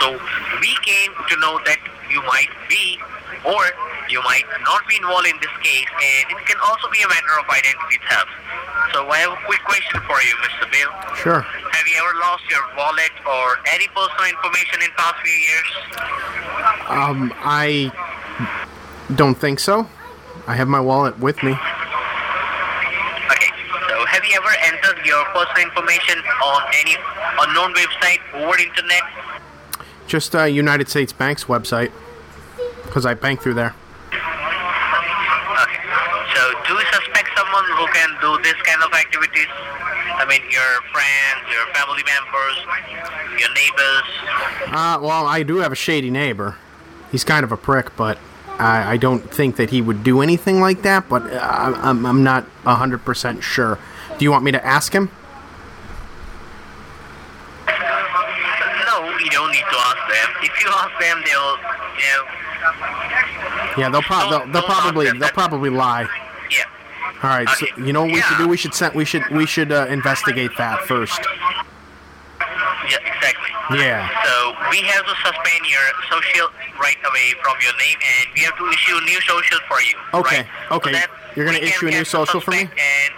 [0.00, 0.16] So
[0.64, 1.78] we came to know that
[2.08, 2.98] you might be
[3.44, 3.60] or
[4.08, 7.34] you might not be involved in this case and it can also be a matter
[7.40, 8.30] of identity theft.
[8.92, 10.68] So I have a quick question for you, Mr.
[10.68, 10.92] Bill.
[11.16, 11.40] Sure.
[11.40, 15.70] Have you ever lost your wallet or any personal information in past few years?
[16.88, 17.90] Um, I
[19.16, 19.88] don't think so.
[20.46, 21.52] I have my wallet with me.
[21.52, 21.58] Okay.
[23.88, 26.96] So have you ever entered your personal information on any
[27.40, 29.02] unknown website over internet?
[30.06, 31.90] Just uh, United States Bank's website,
[32.92, 33.74] because I bank through there.
[34.12, 35.80] Okay.
[36.36, 39.46] So do you suspect someone who can do this kind of activities?
[39.48, 42.58] I mean, your friends, your family members,
[43.40, 44.04] your neighbors.
[44.76, 46.56] Uh, well, I do have a shady neighbor.
[47.10, 48.18] He's kind of a prick, but
[48.58, 51.08] I, I don't think that he would do anything like that.
[51.08, 53.78] But uh, I'm, I'm not hundred percent sure.
[54.18, 55.08] Do you want me to ask him?
[57.66, 60.28] No, you don't need to ask them.
[60.42, 61.56] If you ask them, they'll,
[61.96, 62.41] you know,
[63.78, 66.06] Yeah, they'll, pro- they'll, they'll probably they'll probably lie.
[66.50, 66.64] yeah.
[67.22, 68.48] All right, so you know what we should do?
[68.48, 71.20] We should send, we should we should uh, investigate that first.
[72.90, 73.78] Yeah, exactly.
[73.78, 74.08] Yeah.
[74.24, 76.48] So we have to suspend your social
[76.80, 79.94] right away from your name, and we have to issue a new social for you.
[80.14, 80.38] Okay.
[80.38, 80.72] right?
[80.72, 80.92] Okay.
[80.92, 82.62] So You're gonna issue a new social for me?
[82.62, 83.12] And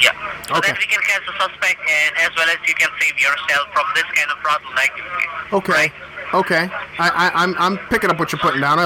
[0.00, 0.12] yeah.
[0.48, 0.72] So Okay.
[0.72, 3.84] that we can catch the suspect, and as well as you can save yourself from
[3.94, 5.26] this kind of fraudulent activity.
[5.52, 5.92] Okay.
[6.34, 6.68] Okay.
[6.98, 8.78] I, I I'm I'm picking up what you're putting down.
[8.78, 8.84] I,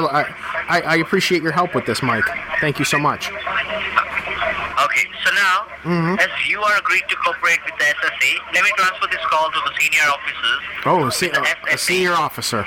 [0.69, 2.25] I I appreciate your help with this, Mike.
[2.61, 3.31] Thank you so much.
[3.31, 5.07] Okay.
[5.25, 6.19] So now, Mhm.
[6.21, 9.61] as you are agreed to cooperate with the SSA, let me transfer this call to
[9.67, 10.61] the senior officers.
[10.87, 11.33] Oh, se-
[11.73, 12.67] a senior officer.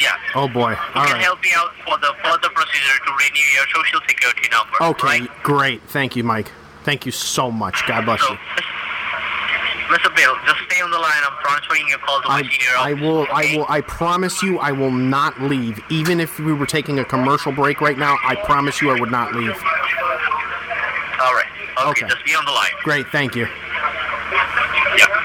[0.00, 0.16] Yeah.
[0.34, 0.74] Oh boy.
[0.74, 1.22] Who can right.
[1.22, 4.82] help you out for the further procedure to renew your social security number.
[4.82, 5.26] Okay.
[5.42, 5.82] Great.
[5.82, 6.50] Thank you, Mike.
[6.84, 7.86] Thank you so much.
[7.86, 8.36] God bless you.
[9.92, 10.14] Mr.
[10.16, 11.22] Bill, just stay on the line.
[11.22, 13.26] I'm transferring your call to my I, senior I will.
[13.30, 13.66] I will.
[13.68, 15.78] I promise you, I will not leave.
[15.90, 19.10] Even if we were taking a commercial break right now, I promise you, I would
[19.10, 19.50] not leave.
[21.20, 21.46] All right.
[21.78, 22.08] Okay, Okay.
[22.08, 22.70] just be on the line.
[22.84, 23.06] Great.
[23.08, 23.46] Thank you.
[24.96, 25.22] Yeah.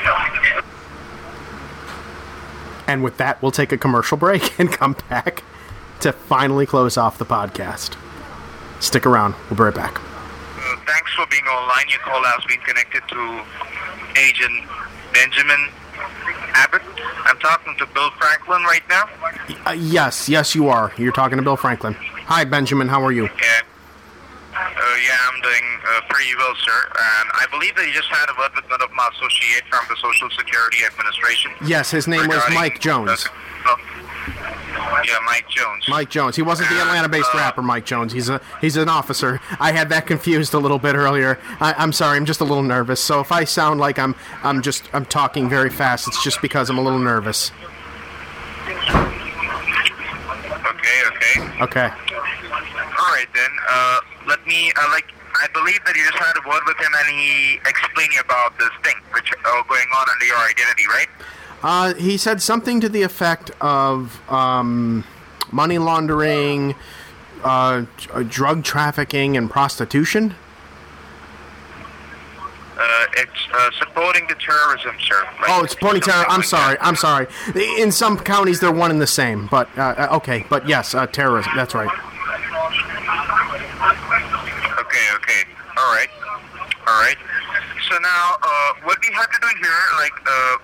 [2.87, 5.43] And with that, we'll take a commercial break and come back
[5.99, 7.97] to finally close off the podcast.
[8.79, 9.35] Stick around.
[9.49, 9.99] We'll be right back.
[9.99, 11.85] Uh, thanks for being online.
[11.89, 14.69] Your call has been connected to Agent
[15.13, 15.69] Benjamin
[16.53, 16.81] Abbott.
[17.25, 19.09] I'm talking to Bill Franklin right now.
[19.65, 20.93] Uh, yes, yes, you are.
[20.97, 21.93] You're talking to Bill Franklin.
[21.93, 22.87] Hi, Benjamin.
[22.87, 23.23] How are you?
[23.23, 23.61] Yeah.
[24.57, 26.79] Uh, yeah, I'm doing uh, pretty well, sir.
[26.87, 29.85] And I believe that you just had a word with one of my associate from
[29.89, 31.51] the Social Security Administration.
[31.65, 33.27] Yes, his name was Mike Jones.
[35.05, 35.85] Yeah, Mike Jones.
[35.87, 36.35] Mike Jones.
[36.35, 38.13] He wasn't the Atlanta-based rapper Mike Jones.
[38.13, 39.39] He's a he's an officer.
[39.59, 41.39] I had that confused a little bit earlier.
[41.59, 42.17] I, I'm sorry.
[42.17, 42.99] I'm just a little nervous.
[43.03, 46.69] So if I sound like I'm I'm just I'm talking very fast, it's just because
[46.69, 47.51] I'm a little nervous.
[50.67, 51.63] Okay, okay.
[51.63, 51.91] Okay.
[53.17, 53.49] Right then.
[53.67, 55.05] Uh, let me uh, like.
[55.41, 58.57] I believe that you just had a word with him, and he explained you about
[58.59, 61.07] this thing which uh, going on under your identity, right?
[61.63, 65.03] Uh, he said something to the effect of um,
[65.51, 66.75] money laundering,
[67.43, 67.85] uh,
[68.29, 70.35] drug trafficking, and prostitution.
[72.79, 75.23] Uh, it's uh, supporting the terrorism, sir.
[75.41, 76.25] Like, Oh, it's pony terror.
[76.29, 76.77] I'm like sorry.
[76.79, 77.27] I'm sorry.
[77.79, 79.47] In some counties, they're one and the same.
[79.47, 80.45] But uh, uh, okay.
[80.49, 81.51] But yes, uh, terrorism.
[81.55, 81.89] That's right.
[84.79, 85.43] Okay, okay.
[85.87, 86.09] All right.
[86.85, 87.15] All right.
[87.89, 90.57] So now, uh, what we have to do here, like, uh,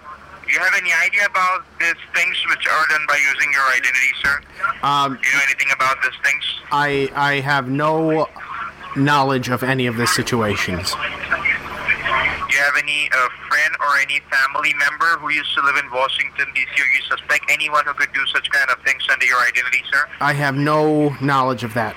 [0.52, 4.42] you have any idea about these things which are done by using your identity, sir?
[4.84, 6.44] Um, Do you know anything about these things?
[6.74, 8.28] I I have no
[8.98, 10.92] knowledge of any of the situations.
[10.92, 11.00] Do
[12.60, 16.48] you have any uh, friend or any family member who used to live in Washington,
[16.54, 19.82] D.C., or you suspect anyone who could do such kind of things under your identity,
[19.92, 20.06] sir?
[20.20, 21.96] I have no knowledge of that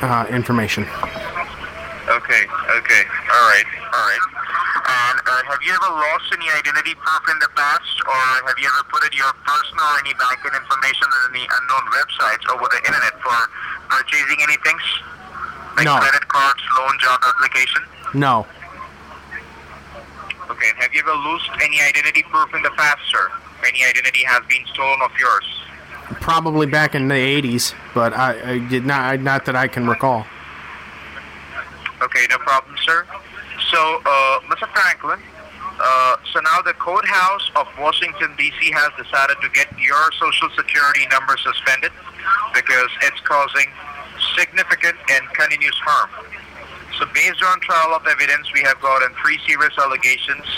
[0.00, 0.86] uh, information.
[2.04, 3.02] Okay, okay.
[3.32, 4.24] All right, all right.
[4.84, 8.68] And uh, have you ever lost any identity proof in the past, or have you
[8.68, 12.80] ever put in your personal or any banking information on any unknown websites over the
[12.84, 13.32] internet for
[13.88, 14.84] purchasing any things?
[15.80, 15.96] Like No.
[15.96, 17.82] credit cards, loan, job application?
[18.12, 18.46] No.
[20.52, 23.32] Okay, have you ever lost any identity proof in the past, sir?
[23.66, 25.46] Any identity has been stolen of yours?
[26.20, 29.20] Probably back in the 80s, but I, I did not.
[29.20, 30.26] Not that I can recall.
[32.24, 33.04] Okay, no problem, sir.
[33.70, 34.64] So, uh, Mr.
[34.72, 35.20] Franklin,
[35.76, 38.72] uh, so now the courthouse of Washington, D.C.
[38.72, 41.92] has decided to get your social security number suspended
[42.54, 43.68] because it's causing
[44.38, 46.08] significant and continuous harm.
[46.96, 50.48] So based on trial of evidence, we have gotten three serious allegations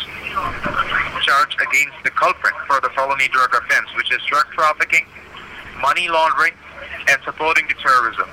[1.27, 5.07] charged against the culprit for the felony drug offense, which is drug trafficking,
[5.83, 6.55] money laundering,
[7.11, 8.29] and supporting terrorism.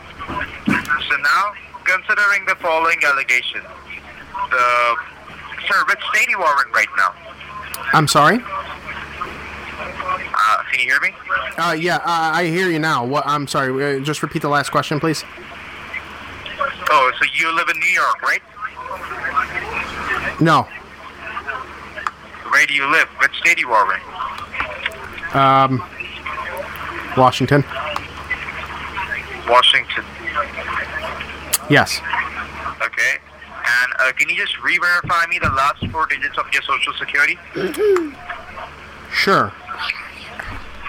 [1.09, 1.53] So now,
[1.85, 3.65] considering the following allegations,
[4.49, 4.95] the
[5.67, 7.13] sir, which state you are in right now?
[7.93, 8.39] I'm sorry.
[9.75, 11.11] Uh, can you hear me?
[11.57, 13.05] Uh, yeah, uh, I hear you now.
[13.05, 13.25] What?
[13.25, 13.97] I'm sorry.
[13.97, 15.23] Uh, just repeat the last question, please.
[16.89, 18.41] Oh, so you live in New York, right?
[20.39, 20.67] No.
[22.51, 23.07] Where do you live?
[23.19, 24.01] Which state you are in?
[25.35, 25.83] Um,
[27.17, 27.63] Washington.
[29.47, 30.03] Washington.
[31.69, 31.99] Yes.
[32.81, 33.17] Okay.
[33.65, 37.37] And uh, can you just re-verify me the last four digits of your social security?
[39.13, 39.53] Sure.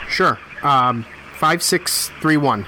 [0.08, 0.38] Sure.
[0.62, 1.04] Um,
[1.34, 2.64] five six three one.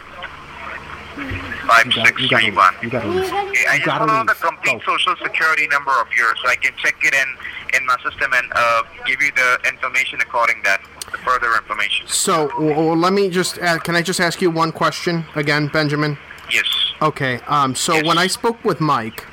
[1.66, 2.56] Five You got- six you gotta three leave.
[2.56, 2.74] one.
[2.82, 3.24] You gotta leave.
[3.24, 4.26] Okay, I You just gotta want to know leave.
[4.28, 7.36] the complete social security number of yours so I can check it in
[7.80, 12.06] in my system and uh, give you the information according that, the further information.
[12.06, 13.58] So, w- w- let me just.
[13.58, 16.18] Uh, can I just ask you one question again, Benjamin?
[17.00, 17.08] Yes.
[17.08, 17.40] Okay.
[17.46, 17.74] Um.
[17.74, 19.26] So when I spoke with Mike,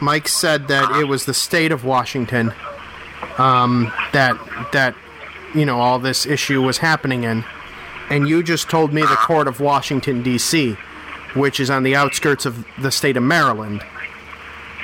[0.00, 2.52] Mike said that it was the state of Washington,
[3.38, 4.36] um, that
[4.72, 4.94] that
[5.54, 7.44] you know all this issue was happening in,
[8.10, 10.76] and you just told me the court of Washington D.C.,
[11.34, 13.84] which is on the outskirts of the state of Maryland,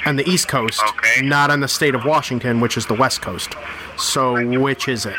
[0.07, 0.83] on the East Coast,
[1.23, 3.55] not on the state of Washington, which is the West Coast.
[3.99, 5.17] So which is it?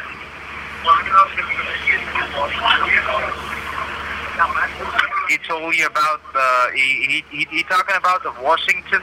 [5.33, 9.01] He told you about the he he, he, he talking about the Washington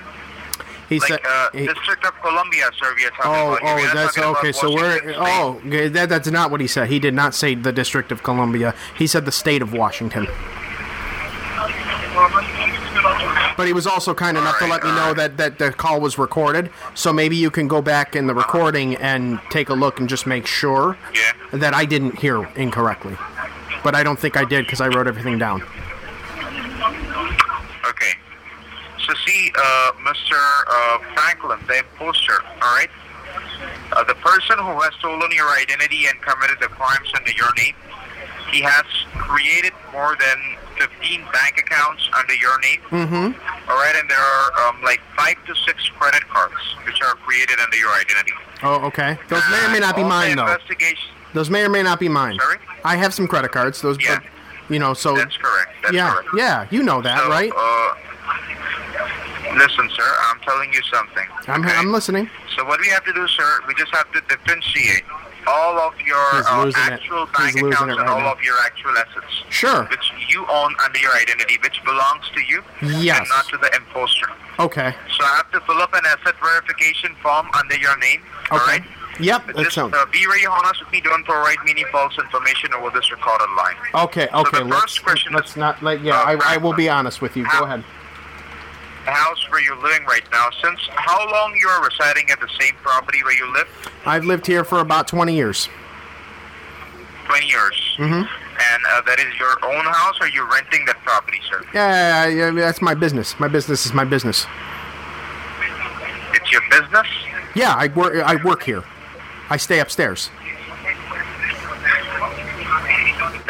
[0.89, 1.21] He like said.
[1.27, 2.95] uh, he- District of Columbia, sir.
[2.97, 3.81] We are talking Oh, about.
[3.81, 4.53] oh, that's okay.
[4.53, 6.89] So we're oh, that, that's not what he said.
[6.89, 8.75] He did not say the District of Columbia.
[8.97, 10.29] He said the state of Washington.
[13.57, 16.17] But he was also kind enough to let me know that, that the call was
[16.17, 16.71] recorded.
[16.95, 20.27] So maybe you can go back in the recording and take a look and just
[20.27, 20.97] make sure
[21.53, 23.17] that I didn't hear incorrectly.
[23.83, 25.63] But I don't think I did because I wrote everything down.
[27.89, 28.13] Okay.
[29.07, 30.37] So see, uh, Mr.
[30.37, 32.91] Uh, Franklin, the imposter, all right?
[33.93, 37.75] Uh, the person who has stolen your identity and committed the crimes under your name,
[38.53, 38.85] he has
[39.15, 40.39] created more than
[40.79, 42.81] 15 bank accounts under your name.
[42.91, 43.71] Mm-hmm.
[43.71, 46.55] All right, and there are um, like five to six credit cards
[46.87, 48.33] which are created under your identity.
[48.63, 49.19] Oh, okay.
[49.29, 50.57] Those may or may not be mine, though.
[51.35, 52.39] Those may or may not be mine.
[52.39, 52.59] Sorry?
[52.85, 53.81] I have some credit cards.
[53.83, 54.21] Those, Yeah.
[54.21, 55.15] but, you know, so.
[55.17, 55.71] That's correct.
[55.83, 56.29] That's yeah, correct.
[56.37, 57.53] yeah, you know that, So, right?
[59.51, 60.15] Uh, listen, sir.
[60.29, 61.27] I'm telling you something.
[61.49, 62.29] I'm, I'm listening.
[62.57, 65.03] So what we have to do, sir, we just have to differentiate
[65.47, 66.93] all of your uh, losing it.
[66.93, 68.33] actual bank accounts it and all now.
[68.33, 69.33] of your actual assets.
[69.49, 69.85] Sure.
[69.85, 73.19] Which you own under your identity, which belongs to you, Yes.
[73.21, 74.29] and not to the imposter.
[74.59, 74.95] Okay.
[75.17, 78.21] So I have to fill up an asset verification form under your name.
[78.51, 78.71] All Okay.
[78.79, 78.83] right.
[79.19, 81.01] Yep, that Just uh, be very honest with me.
[81.03, 83.75] Don't provide me any false information over this recorded line.
[83.95, 84.59] Okay, okay.
[84.61, 86.01] the let's question let's not let.
[86.01, 87.45] Yeah, I, I will be honest with you.
[87.51, 87.85] Go ahead.
[89.05, 90.49] The house where you're living right now.
[90.63, 93.69] Since how long you are residing at the same property where you live?
[94.05, 95.69] I've lived here for about 20 years.
[97.27, 97.97] 20 years.
[97.97, 98.23] Mm-hmm.
[98.23, 101.65] And uh, that is your own house, or you're renting that property, sir?
[101.73, 103.39] Yeah, yeah, yeah, that's my business.
[103.41, 104.47] My business is my business.
[106.35, 107.07] It's your business.
[107.55, 108.23] Yeah, I work.
[108.23, 108.85] I work here.
[109.49, 110.31] I stay upstairs.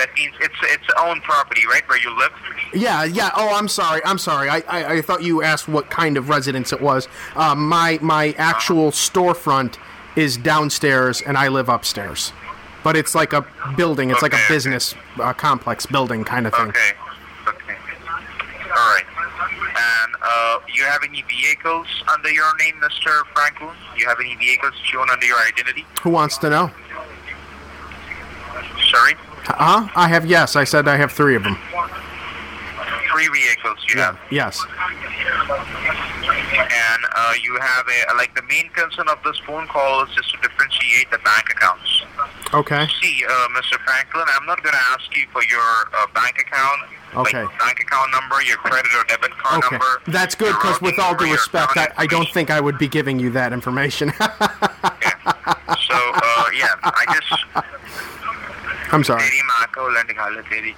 [0.00, 2.32] That means it's its own property, right, where you live.
[2.72, 3.32] Yeah, yeah.
[3.36, 4.00] Oh, I'm sorry.
[4.06, 4.48] I'm sorry.
[4.48, 7.06] I, I, I thought you asked what kind of residence it was.
[7.36, 9.76] Uh, my my actual storefront
[10.16, 12.32] is downstairs, and I live upstairs.
[12.82, 13.44] But it's like a
[13.76, 14.08] building.
[14.08, 16.68] It's like a business uh, complex building kind of thing.
[16.68, 16.92] Okay.
[17.46, 17.74] Okay.
[18.70, 19.04] All right.
[19.76, 23.22] And uh, you have any vehicles under your name, Mr.
[23.34, 23.76] Franklin?
[23.98, 25.84] You have any vehicles shown under your identity?
[26.02, 26.70] Who wants to know?
[28.90, 29.14] Sorry.
[29.58, 29.88] Uh huh.
[29.96, 30.26] I have.
[30.26, 31.56] Yes, I said I have three of them.
[33.12, 34.18] Three vehicles you have.
[34.30, 34.64] Yes.
[36.60, 40.30] And uh, you have a like the main concern of this phone call is just
[40.32, 42.02] to differentiate the bank accounts.
[42.54, 42.86] Okay.
[43.00, 43.78] See, uh, Mr.
[43.84, 45.60] Franklin, I'm not going to ask you for your
[45.96, 46.80] uh, bank account,
[47.14, 47.44] Okay.
[47.44, 49.76] like bank account number, your credit or debit card Okay.
[49.76, 50.02] number.
[50.08, 53.18] That's good because, with all due respect, I, I don't think I would be giving
[53.18, 54.12] you that information.
[55.88, 57.66] So, uh, yeah, I just.
[58.91, 59.21] I'm sorry.
[59.21, 60.75] तेरी माँ को उलट खा तेरी.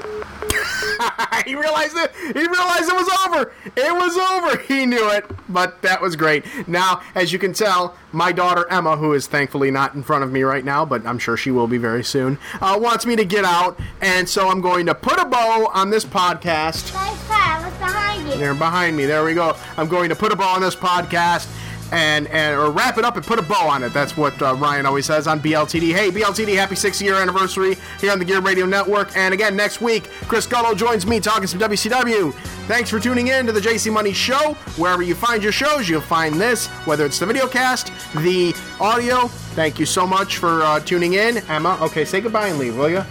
[1.45, 2.11] he realized it.
[2.15, 3.51] He realized it was over.
[3.77, 4.57] It was over.
[4.63, 5.25] He knew it.
[5.47, 6.43] But that was great.
[6.67, 10.31] Now, as you can tell, my daughter Emma, who is thankfully not in front of
[10.31, 13.25] me right now, but I'm sure she will be very soon, uh, wants me to
[13.25, 16.93] get out, and so I'm going to put a bow on this podcast.
[16.93, 18.37] Guys, Pat, what's behind you?
[18.37, 19.05] They're behind me.
[19.05, 19.55] There we go.
[19.77, 21.47] I'm going to put a bow on this podcast.
[21.92, 23.92] And, and or wrap it up and put a bow on it.
[23.92, 25.92] That's what uh, Ryan always says on BLTD.
[25.92, 29.16] Hey, BLTD, happy six year anniversary here on the Gear Radio Network.
[29.16, 32.32] And again, next week, Chris Gullo joins me talking some WCW.
[32.68, 34.54] Thanks for tuning in to the JC Money Show.
[34.76, 39.26] Wherever you find your shows, you'll find this, whether it's the video cast, the audio.
[39.56, 41.38] Thank you so much for uh, tuning in.
[41.48, 43.04] Emma, okay, say goodbye and leave, will you?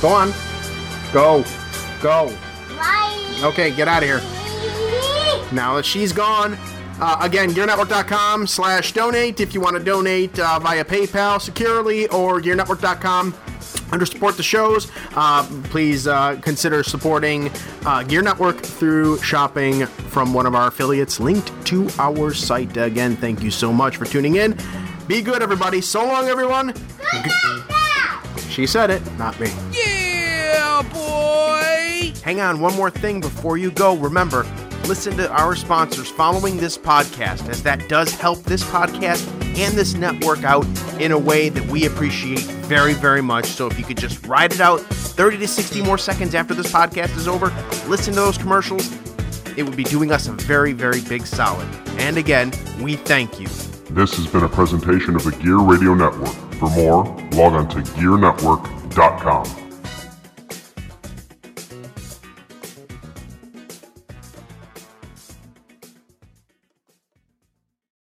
[0.00, 0.32] Go on.
[1.12, 1.44] Go.
[2.00, 2.34] Go.
[2.70, 3.40] Bye.
[3.42, 4.22] Okay, get out of here.
[5.52, 6.56] Now that she's gone,
[7.02, 12.40] uh, again, gearnetwork.com slash donate if you want to donate uh, via PayPal securely or
[12.40, 13.34] gearnetwork.com
[13.90, 14.88] under support the shows.
[15.16, 17.50] Uh, please uh, consider supporting
[17.84, 22.76] uh, Gear Network through shopping from one of our affiliates linked to our site.
[22.76, 24.56] Again, thank you so much for tuning in.
[25.08, 25.80] Be good, everybody.
[25.80, 26.72] So long, everyone.
[28.48, 29.50] She said it, not me.
[29.72, 32.12] Yeah, boy!
[32.22, 33.96] Hang on, one more thing before you go.
[33.96, 34.46] Remember,
[34.86, 39.26] listen to our sponsors following this podcast, as that does help this podcast
[39.56, 40.66] and this network out
[41.00, 43.46] in a way that we appreciate very, very much.
[43.46, 46.72] So if you could just ride it out 30 to 60 more seconds after this
[46.72, 47.46] podcast is over,
[47.88, 48.90] listen to those commercials,
[49.56, 51.68] it would be doing us a very, very big solid.
[51.98, 53.46] And again, we thank you.
[53.90, 56.34] This has been a presentation of the Gear Radio Network.
[56.54, 59.71] For more, log on to gearnetwork.com.